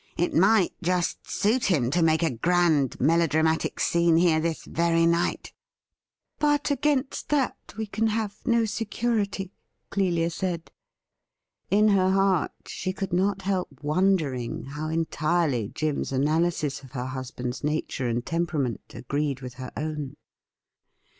It 0.17 0.33
might 0.33 0.73
just 0.81 1.29
suit 1.29 1.65
him 1.65 1.91
to 1.91 2.01
make 2.01 2.23
a 2.23 2.31
grand 2.35 2.99
melodramatic 2.99 3.79
scene 3.79 4.17
here 4.17 4.39
this 4.39 4.65
very 4.65 5.05
night 5.05 5.53
''But 6.39 6.71
against 6.71 7.29
that 7.29 7.55
we 7.77 7.85
can 7.85 8.07
have 8.07 8.35
no 8.43 8.65
security,' 8.65 9.51
Clelia 9.91 10.31
said. 10.31 10.71
In 11.69 11.89
her 11.89 12.09
heart 12.09 12.51
she 12.65 12.93
could 12.93 13.13
not 13.13 13.43
help 13.43 13.83
wondering 13.83 14.63
how 14.69 14.87
entirely 14.89 15.67
Jim's 15.69 16.11
analysis 16.11 16.81
of 16.81 16.93
her 16.93 17.05
husband's 17.05 17.63
nature 17.63 18.07
and 18.07 18.25
temperament 18.25 18.81
agreed 18.95 19.41
with 19.41 19.53
her 19.61 19.71
own. 19.77 20.15